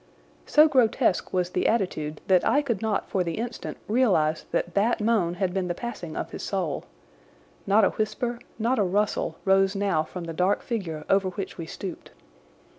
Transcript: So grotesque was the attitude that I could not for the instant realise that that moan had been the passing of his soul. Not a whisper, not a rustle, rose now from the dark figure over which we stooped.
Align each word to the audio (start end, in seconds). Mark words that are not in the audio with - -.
So 0.47 0.67
grotesque 0.67 1.31
was 1.31 1.51
the 1.51 1.67
attitude 1.67 2.21
that 2.25 2.43
I 2.43 2.63
could 2.63 2.81
not 2.81 3.07
for 3.07 3.23
the 3.23 3.35
instant 3.37 3.77
realise 3.87 4.47
that 4.49 4.73
that 4.73 4.99
moan 4.99 5.35
had 5.35 5.53
been 5.53 5.67
the 5.67 5.75
passing 5.75 6.17
of 6.17 6.31
his 6.31 6.41
soul. 6.41 6.85
Not 7.67 7.85
a 7.85 7.89
whisper, 7.91 8.39
not 8.57 8.79
a 8.79 8.83
rustle, 8.83 9.37
rose 9.45 9.75
now 9.75 10.03
from 10.03 10.23
the 10.23 10.33
dark 10.33 10.63
figure 10.63 11.05
over 11.07 11.29
which 11.29 11.59
we 11.59 11.67
stooped. 11.67 12.09